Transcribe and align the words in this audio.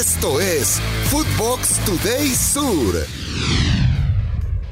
Esto 0.00 0.40
es 0.40 0.80
Footbox 1.10 1.78
Today 1.84 2.28
Sur. 2.28 2.94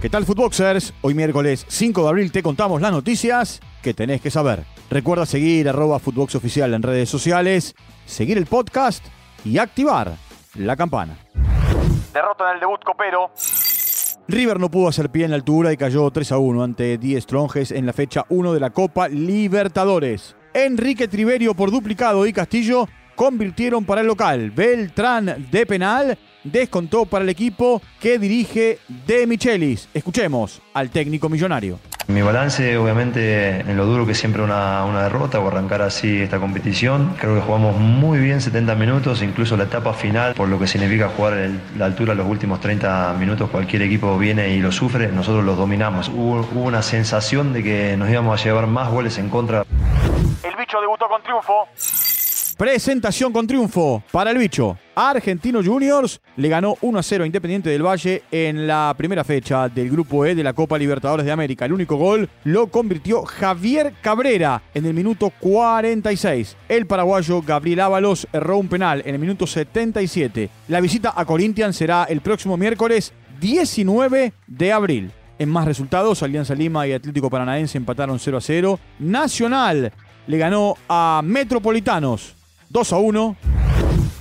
¿Qué 0.00 0.08
tal, 0.08 0.24
Footboxers? 0.24 0.94
Hoy 1.02 1.12
miércoles 1.12 1.66
5 1.68 2.02
de 2.02 2.08
abril 2.08 2.32
te 2.32 2.42
contamos 2.42 2.80
las 2.80 2.92
noticias 2.92 3.60
que 3.82 3.92
tenés 3.92 4.22
que 4.22 4.30
saber. 4.30 4.64
Recuerda 4.88 5.26
seguir 5.26 5.68
arroba 5.68 5.98
Footbox 5.98 6.34
Oficial 6.36 6.72
en 6.72 6.82
redes 6.82 7.10
sociales, 7.10 7.74
seguir 8.06 8.38
el 8.38 8.46
podcast 8.46 9.04
y 9.44 9.58
activar 9.58 10.14
la 10.54 10.76
campana. 10.76 11.18
Derrota 12.14 12.48
en 12.48 12.54
el 12.54 12.60
debut 12.60 12.82
copero. 12.82 13.30
River 14.28 14.58
no 14.58 14.70
pudo 14.70 14.88
hacer 14.88 15.10
pie 15.10 15.26
en 15.26 15.32
la 15.32 15.36
altura 15.36 15.74
y 15.74 15.76
cayó 15.76 16.10
3 16.10 16.32
a 16.32 16.38
1 16.38 16.62
ante 16.62 16.96
10 16.96 17.22
Stronges 17.22 17.70
en 17.72 17.84
la 17.84 17.92
fecha 17.92 18.24
1 18.30 18.54
de 18.54 18.60
la 18.60 18.70
Copa 18.70 19.08
Libertadores. 19.08 20.36
Enrique 20.54 21.06
Triverio 21.06 21.52
por 21.52 21.70
duplicado 21.70 22.26
y 22.26 22.32
Castillo 22.32 22.88
convirtieron 23.18 23.84
para 23.84 24.00
el 24.02 24.06
local. 24.06 24.52
Beltrán 24.52 25.48
de 25.50 25.66
penal 25.66 26.16
descontó 26.44 27.04
para 27.04 27.24
el 27.24 27.28
equipo 27.28 27.82
que 27.98 28.16
dirige 28.16 28.78
De 29.08 29.26
Michelis. 29.26 29.88
Escuchemos 29.92 30.62
al 30.72 30.88
técnico 30.90 31.28
millonario. 31.28 31.80
Mi 32.06 32.22
balance, 32.22 32.78
obviamente, 32.78 33.58
en 33.58 33.76
lo 33.76 33.86
duro 33.86 34.06
que 34.06 34.14
siempre 34.14 34.40
una, 34.40 34.84
una 34.84 35.02
derrota 35.02 35.40
o 35.40 35.48
arrancar 35.48 35.82
así 35.82 36.22
esta 36.22 36.38
competición. 36.38 37.16
Creo 37.18 37.34
que 37.34 37.40
jugamos 37.40 37.76
muy 37.76 38.20
bien 38.20 38.40
70 38.40 38.76
minutos, 38.76 39.20
incluso 39.20 39.56
la 39.56 39.64
etapa 39.64 39.92
final, 39.94 40.34
por 40.34 40.48
lo 40.48 40.58
que 40.60 40.68
significa 40.68 41.08
jugar 41.08 41.38
en 41.38 41.60
la 41.76 41.86
altura 41.86 42.14
los 42.14 42.26
últimos 42.26 42.60
30 42.60 43.14
minutos. 43.18 43.50
Cualquier 43.50 43.82
equipo 43.82 44.16
viene 44.16 44.50
y 44.50 44.60
lo 44.60 44.70
sufre, 44.70 45.08
nosotros 45.08 45.44
los 45.44 45.58
dominamos. 45.58 46.08
Hubo, 46.08 46.48
hubo 46.52 46.62
una 46.62 46.82
sensación 46.82 47.52
de 47.52 47.64
que 47.64 47.96
nos 47.96 48.08
íbamos 48.08 48.40
a 48.40 48.44
llevar 48.44 48.68
más 48.68 48.88
goles 48.90 49.18
en 49.18 49.28
contra. 49.28 49.64
El 50.44 50.54
bicho 50.56 50.80
debutó 50.80 51.08
con 51.08 51.20
triunfo. 51.20 51.66
Presentación 52.58 53.32
con 53.32 53.46
triunfo 53.46 54.02
para 54.10 54.32
el 54.32 54.38
bicho. 54.38 54.76
Argentino 54.96 55.62
Juniors 55.62 56.20
le 56.34 56.48
ganó 56.48 56.76
1 56.80 56.98
a 56.98 57.02
0 57.04 57.22
a 57.22 57.26
Independiente 57.28 57.70
del 57.70 57.86
Valle 57.86 58.24
en 58.32 58.66
la 58.66 58.92
primera 58.98 59.22
fecha 59.22 59.68
del 59.68 59.88
Grupo 59.88 60.26
E 60.26 60.34
de 60.34 60.42
la 60.42 60.54
Copa 60.54 60.76
Libertadores 60.76 61.24
de 61.24 61.30
América. 61.30 61.66
El 61.66 61.72
único 61.72 61.94
gol 61.94 62.28
lo 62.42 62.66
convirtió 62.66 63.22
Javier 63.22 63.94
Cabrera 64.00 64.60
en 64.74 64.86
el 64.86 64.92
minuto 64.92 65.32
46. 65.38 66.56
El 66.68 66.88
paraguayo 66.88 67.42
Gabriel 67.42 67.78
Ábalos 67.78 68.26
erró 68.32 68.58
un 68.58 68.66
penal 68.66 69.04
en 69.06 69.14
el 69.14 69.20
minuto 69.20 69.46
77. 69.46 70.50
La 70.66 70.80
visita 70.80 71.12
a 71.14 71.24
Corinthians 71.24 71.76
será 71.76 72.08
el 72.10 72.22
próximo 72.22 72.56
miércoles 72.56 73.12
19 73.40 74.32
de 74.48 74.72
abril. 74.72 75.12
En 75.38 75.48
más 75.48 75.64
resultados, 75.64 76.24
Alianza 76.24 76.56
Lima 76.56 76.88
y 76.88 76.92
Atlético 76.92 77.30
Paranaense 77.30 77.78
empataron 77.78 78.18
0 78.18 78.36
a 78.36 78.40
0. 78.40 78.80
Nacional 78.98 79.92
le 80.26 80.38
ganó 80.38 80.74
a 80.88 81.20
Metropolitanos 81.24 82.34
2 82.70 82.92
a 82.92 82.98
1. 82.98 83.36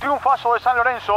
Triunfazo 0.00 0.54
de 0.54 0.60
San 0.60 0.76
Lorenzo. 0.76 1.12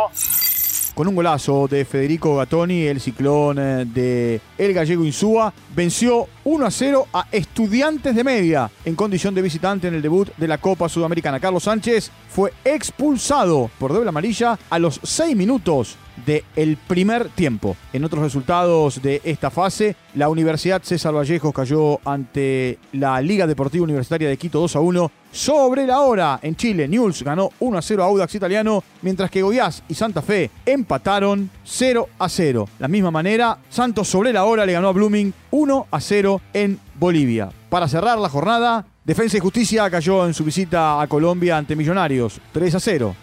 Con 0.93 1.07
un 1.07 1.15
golazo 1.15 1.67
de 1.69 1.85
Federico 1.85 2.35
Gattoni, 2.35 2.81
el 2.83 2.99
ciclón 2.99 3.57
eh, 3.57 3.85
de 3.85 4.41
El 4.57 4.73
Gallego 4.73 5.05
Insúa 5.05 5.53
venció 5.73 6.27
1 6.43 6.65
a 6.65 6.71
0 6.71 7.07
a 7.13 7.27
Estudiantes 7.31 8.13
de 8.13 8.23
Media 8.25 8.69
en 8.83 8.95
condición 8.95 9.33
de 9.33 9.41
visitante 9.41 9.87
en 9.87 9.93
el 9.93 10.01
debut 10.01 10.29
de 10.35 10.47
la 10.49 10.57
Copa 10.57 10.89
Sudamericana. 10.89 11.39
Carlos 11.39 11.63
Sánchez 11.63 12.11
fue 12.29 12.53
expulsado 12.65 13.71
por 13.79 13.93
doble 13.93 14.09
amarilla 14.09 14.59
a 14.69 14.79
los 14.79 14.99
6 15.01 15.35
minutos 15.35 15.97
del 16.25 16.77
primer 16.87 17.29
tiempo. 17.29 17.75
En 17.93 18.03
otros 18.03 18.23
resultados 18.23 19.01
de 19.01 19.21
esta 19.23 19.49
fase, 19.49 19.95
la 20.15 20.29
Universidad 20.29 20.81
César 20.83 21.13
Vallejos 21.13 21.53
cayó 21.53 21.99
ante 22.05 22.79
la 22.93 23.21
Liga 23.21 23.47
Deportiva 23.47 23.83
Universitaria 23.83 24.29
de 24.29 24.37
Quito 24.37 24.59
2 24.59 24.75
a 24.75 24.79
1 24.79 25.11
sobre 25.31 25.85
la 25.85 26.01
hora. 26.01 26.39
En 26.41 26.55
Chile, 26.55 26.87
Newell's 26.87 27.23
ganó 27.23 27.49
1 27.59 27.77
a 27.77 27.81
0 27.81 28.03
a 28.03 28.07
Audax 28.07 28.35
Italiano, 28.35 28.83
mientras 29.01 29.31
que 29.31 29.41
Goiás 29.41 29.83
y 29.87 29.93
Santa 29.93 30.21
Fe 30.21 30.51
empataron 30.65 31.49
0 31.63 32.09
a 32.19 32.29
0. 32.29 32.67
La 32.79 32.87
misma 32.87 33.11
manera, 33.11 33.57
Santos 33.69 34.07
sobre 34.07 34.33
la 34.33 34.45
hora 34.45 34.65
le 34.65 34.73
ganó 34.73 34.89
a 34.89 34.93
Blooming 34.93 35.33
1 35.51 35.87
a 35.89 35.99
0 35.99 36.41
en 36.53 36.79
Bolivia. 36.95 37.49
Para 37.69 37.87
cerrar 37.87 38.17
la 38.17 38.29
jornada, 38.29 38.85
Defensa 39.03 39.37
y 39.37 39.39
Justicia 39.39 39.89
cayó 39.89 40.27
en 40.27 40.33
su 40.33 40.43
visita 40.43 41.01
a 41.01 41.07
Colombia 41.07 41.57
ante 41.57 41.75
Millonarios 41.75 42.39
3 42.51 42.75
a 42.75 42.79
0. 42.79 43.15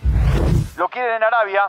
Lo 0.76 0.88
quieren 0.88 1.16
en 1.16 1.22
Arabia. 1.22 1.62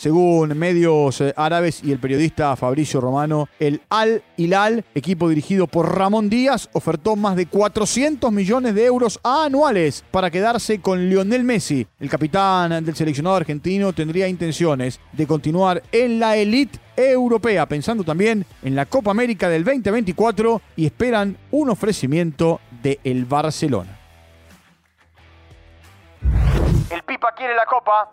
Según 0.00 0.56
medios 0.56 1.20
eh, 1.20 1.34
árabes 1.36 1.84
y 1.84 1.92
el 1.92 1.98
periodista 1.98 2.56
Fabricio 2.56 3.02
Romano, 3.02 3.50
el 3.58 3.82
Al 3.90 4.22
Hilal, 4.38 4.82
equipo 4.94 5.28
dirigido 5.28 5.66
por 5.66 5.94
Ramón 5.94 6.30
Díaz, 6.30 6.70
ofertó 6.72 7.16
más 7.16 7.36
de 7.36 7.44
400 7.44 8.32
millones 8.32 8.74
de 8.74 8.86
euros 8.86 9.20
anuales 9.22 10.02
para 10.10 10.30
quedarse 10.30 10.80
con 10.80 11.10
Lionel 11.10 11.44
Messi. 11.44 11.86
El 11.98 12.08
capitán 12.08 12.82
del 12.82 12.96
seleccionado 12.96 13.36
argentino 13.36 13.92
tendría 13.92 14.26
intenciones 14.26 15.00
de 15.12 15.26
continuar 15.26 15.82
en 15.92 16.18
la 16.18 16.34
elite 16.38 16.78
europea, 16.96 17.66
pensando 17.66 18.02
también 18.02 18.46
en 18.62 18.74
la 18.74 18.86
Copa 18.86 19.10
América 19.10 19.50
del 19.50 19.64
2024 19.64 20.62
y 20.76 20.86
esperan 20.86 21.36
un 21.50 21.68
ofrecimiento 21.68 22.62
de 22.82 23.00
el 23.04 23.26
Barcelona. 23.26 23.98
El 26.90 27.02
Pipa 27.02 27.34
quiere 27.36 27.54
la 27.54 27.66
Copa. 27.66 28.08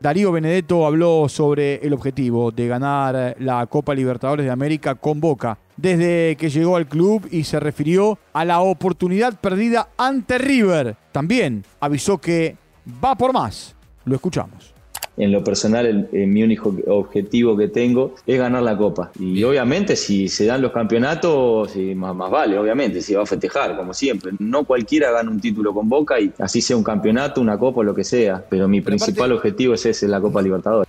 Darío 0.00 0.32
Benedetto 0.32 0.86
habló 0.86 1.28
sobre 1.28 1.74
el 1.86 1.92
objetivo 1.92 2.50
de 2.50 2.66
ganar 2.66 3.36
la 3.38 3.66
Copa 3.66 3.94
Libertadores 3.94 4.46
de 4.46 4.50
América 4.50 4.94
con 4.94 5.20
Boca 5.20 5.58
desde 5.76 6.36
que 6.36 6.48
llegó 6.48 6.76
al 6.76 6.88
club 6.88 7.28
y 7.30 7.44
se 7.44 7.60
refirió 7.60 8.18
a 8.32 8.46
la 8.46 8.60
oportunidad 8.60 9.38
perdida 9.38 9.90
ante 9.98 10.38
River. 10.38 10.96
También 11.12 11.66
avisó 11.80 12.16
que 12.16 12.56
va 13.04 13.14
por 13.14 13.34
más. 13.34 13.76
Lo 14.06 14.14
escuchamos 14.14 14.79
en 15.22 15.32
lo 15.32 15.44
personal 15.44 16.08
mi 16.12 16.42
único 16.42 16.74
objetivo 16.86 17.56
que 17.56 17.68
tengo 17.68 18.14
es 18.26 18.38
ganar 18.38 18.62
la 18.62 18.76
copa. 18.76 19.10
Y 19.18 19.42
obviamente 19.44 19.96
si 19.96 20.28
se 20.28 20.46
dan 20.46 20.62
los 20.62 20.72
campeonatos, 20.72 21.76
más, 21.94 22.14
más 22.14 22.30
vale, 22.30 22.58
obviamente, 22.58 23.00
se 23.00 23.16
va 23.16 23.22
a 23.22 23.26
festejar, 23.26 23.76
como 23.76 23.94
siempre. 23.94 24.32
No 24.38 24.64
cualquiera 24.64 25.10
gana 25.10 25.30
un 25.30 25.40
título 25.40 25.72
con 25.74 25.88
Boca 25.88 26.20
y 26.20 26.32
así 26.38 26.60
sea 26.60 26.76
un 26.76 26.84
campeonato, 26.84 27.40
una 27.40 27.58
copa, 27.58 27.82
lo 27.82 27.94
que 27.94 28.04
sea. 28.04 28.44
Pero 28.48 28.68
mi 28.68 28.80
principal 28.80 29.32
objetivo 29.32 29.74
es 29.74 29.86
ese, 29.86 30.08
la 30.08 30.20
Copa 30.20 30.42
Libertadores. 30.42 30.88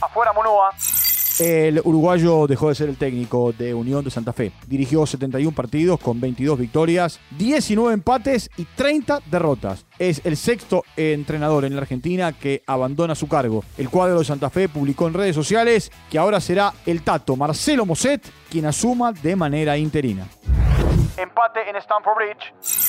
Afuera 0.00 0.32
Monúa. 0.32 0.70
El 1.38 1.80
uruguayo 1.84 2.48
dejó 2.48 2.68
de 2.68 2.74
ser 2.74 2.88
el 2.88 2.96
técnico 2.96 3.52
de 3.52 3.72
Unión 3.72 4.04
de 4.04 4.10
Santa 4.10 4.32
Fe. 4.32 4.50
Dirigió 4.66 5.06
71 5.06 5.54
partidos 5.54 6.00
con 6.00 6.20
22 6.20 6.58
victorias, 6.58 7.20
19 7.38 7.94
empates 7.94 8.50
y 8.56 8.64
30 8.64 9.20
derrotas. 9.30 9.86
Es 10.00 10.20
el 10.24 10.36
sexto 10.36 10.82
entrenador 10.96 11.64
en 11.64 11.76
la 11.76 11.82
Argentina 11.82 12.32
que 12.32 12.62
abandona 12.66 13.14
su 13.14 13.28
cargo. 13.28 13.62
El 13.76 13.88
cuadro 13.88 14.18
de 14.18 14.24
Santa 14.24 14.50
Fe 14.50 14.68
publicó 14.68 15.06
en 15.06 15.14
redes 15.14 15.36
sociales 15.36 15.92
que 16.10 16.18
ahora 16.18 16.40
será 16.40 16.72
el 16.86 17.02
tato 17.02 17.36
Marcelo 17.36 17.86
Moset 17.86 18.28
quien 18.50 18.66
asuma 18.66 19.12
de 19.12 19.36
manera 19.36 19.76
interina. 19.76 20.26
Empate 21.16 21.68
en 21.68 21.76
Stamford 21.76 22.16
Bridge. 22.16 22.87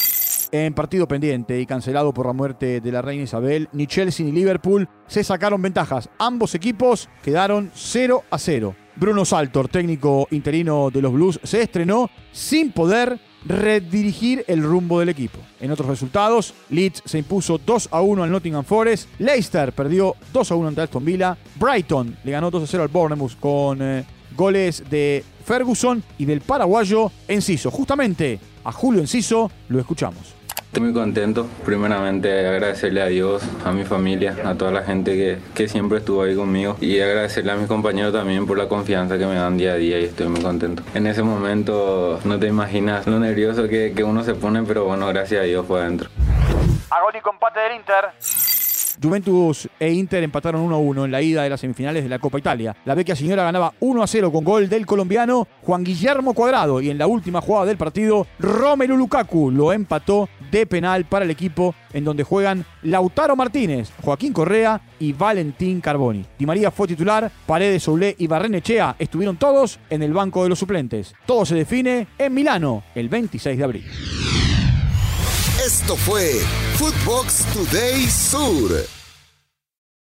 En 0.52 0.74
partido 0.74 1.08
pendiente 1.08 1.62
y 1.62 1.68
cancelado 1.68 2.12
por 2.12 2.26
la 2.26 2.34
muerte 2.34 2.82
de 2.82 2.92
la 2.92 3.04
reina 3.04 3.24
Isabel, 3.24 3.70
ni 3.72 3.86
Chelsea 3.86 4.26
ni 4.26 4.32
Liverpool 4.32 4.90
se 5.06 5.24
sacaron 5.24 5.62
ventajas. 5.62 6.10
Ambos 6.18 6.56
equipos 6.56 7.08
quedaron 7.22 7.72
0 7.76 8.24
a 8.32 8.40
0. 8.40 8.76
Bruno 8.96 9.26
Saltor, 9.26 9.68
técnico 9.68 10.28
interino 10.32 10.90
de 10.90 11.04
los 11.04 11.14
Blues, 11.14 11.40
se 11.44 11.62
estrenó 11.62 12.10
sin 12.32 12.72
poder 12.72 13.20
redirigir 13.46 14.44
el 14.48 14.64
rumbo 14.64 15.00
del 15.00 15.10
equipo. 15.10 15.38
En 15.60 15.72
otros 15.72 15.88
resultados, 15.88 16.56
Leeds 16.70 17.04
se 17.06 17.20
impuso 17.20 17.60
2 17.60 17.90
a 17.92 18.02
1 18.02 18.24
al 18.24 18.32
Nottingham 18.32 18.66
Forest, 18.66 19.08
Leicester 19.20 19.72
perdió 19.72 20.16
2 20.34 20.52
a 20.52 20.56
1 20.56 20.68
ante 20.68 20.82
Aston 20.82 21.06
Villa, 21.06 21.38
Brighton 21.56 22.18
le 22.24 22.32
ganó 22.32 22.50
2 22.50 22.64
a 22.64 22.68
0 22.68 22.84
al 22.84 22.90
Bournemouth 22.90 23.40
con 23.40 23.82
eh, 23.82 24.04
goles 24.36 24.84
de 24.90 25.24
Ferguson 25.46 26.04
y 26.18 26.26
del 26.26 26.42
paraguayo 26.42 27.12
Enciso. 27.28 27.70
Justamente 27.70 28.40
a 28.64 28.72
Julio 28.72 29.00
Enciso 29.00 29.52
lo 29.70 29.80
escuchamos. 29.80 30.39
Estoy 30.70 30.84
muy 30.84 30.94
contento, 30.94 31.48
primeramente 31.66 32.48
agradecerle 32.48 33.02
a 33.02 33.08
Dios, 33.08 33.42
a 33.66 33.72
mi 33.72 33.86
familia, 33.86 34.36
a 34.46 34.54
toda 34.54 34.70
la 34.70 34.84
gente 34.84 35.14
que, 35.16 35.40
que, 35.56 35.68
siempre 35.68 35.98
estuvo 35.98 36.22
ahí 36.22 36.36
conmigo 36.36 36.78
y 36.80 37.00
agradecerle 37.00 37.54
a 37.54 37.56
mis 37.56 37.68
compañeros 37.68 38.14
también 38.14 38.46
por 38.46 38.56
la 38.56 38.68
confianza 38.70 39.18
que 39.18 39.26
me 39.26 39.34
dan 39.34 39.58
día 39.58 39.72
a 39.72 39.76
día 39.78 40.00
y 40.00 40.04
estoy 40.04 40.28
muy 40.28 40.44
contento. 40.44 40.84
En 40.94 41.08
ese 41.08 41.24
momento 41.24 42.20
no 42.24 42.38
te 42.38 42.46
imaginas 42.46 43.08
lo 43.08 43.20
nervioso 43.20 43.68
que, 43.68 43.94
que 43.96 44.04
uno 44.04 44.24
se 44.24 44.36
pone, 44.36 44.62
pero 44.62 44.86
bueno, 44.86 45.08
gracias 45.08 45.42
a 45.42 45.46
Dios 45.46 45.66
fue 45.66 45.82
adentro. 45.82 46.12
Agónico 46.92 47.32
empate 47.32 47.60
del 47.62 47.76
Inter. 47.76 48.06
Juventus 49.02 49.70
e 49.80 49.92
Inter 49.92 50.24
empataron 50.24 50.70
1-1 50.70 51.06
en 51.06 51.12
la 51.12 51.22
ida 51.22 51.44
de 51.44 51.50
las 51.50 51.60
semifinales 51.60 52.04
de 52.04 52.10
la 52.10 52.20
Copa 52.20 52.40
Italia. 52.40 52.76
La 52.86 52.96
vecchia 52.96 53.16
señora 53.16 53.44
ganaba 53.44 53.74
1-0 53.80 54.32
con 54.32 54.44
gol 54.44 54.70
del 54.70 54.86
colombiano 54.86 55.48
Juan 55.62 55.84
Guillermo 55.84 56.34
Cuadrado 56.34 56.82
y 56.82 56.90
en 56.90 56.98
la 56.98 57.08
última 57.08 57.42
jugada 57.42 57.66
del 57.66 57.78
partido 57.78 58.28
Romelu 58.40 58.98
Lukaku 58.98 59.52
lo 59.52 59.74
empató 59.74 60.30
de 60.52 60.66
penal 60.66 61.06
para 61.06 61.26
el 61.26 61.32
equipo 61.32 61.76
en 61.94 62.04
donde 62.04 62.24
juegan 62.24 62.66
Lautaro 62.84 63.36
Martínez, 63.36 63.92
Joaquín 64.02 64.34
Correa 64.34 64.82
y 65.00 65.14
Valentín 65.14 65.82
Carboni. 65.82 66.26
Di 66.38 66.46
María 66.46 66.72
fue 66.72 66.88
titular, 66.88 67.32
Paredes, 67.46 67.84
Soulé 67.84 68.16
y 68.18 68.28
Barrenechea 68.28 68.96
estuvieron 69.00 69.38
todos 69.38 69.80
en 69.90 70.04
el 70.04 70.14
banco 70.14 70.44
de 70.44 70.50
los 70.50 70.60
suplentes. 70.60 71.14
Todo 71.26 71.46
se 71.46 71.56
define 71.56 72.08
en 72.18 72.34
Milano 72.34 72.84
el 72.96 73.10
26 73.10 73.58
de 73.58 73.64
abril. 73.64 73.86
Esto 75.70 75.96
fue 75.96 76.42
Footbox 76.80 77.46
Today 77.54 78.10
Sur. 78.10 78.99